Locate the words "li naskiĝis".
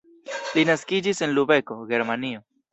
0.55-1.23